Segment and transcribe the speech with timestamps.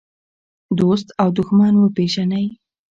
[0.79, 2.45] دوست او دښمن وپېژنئ.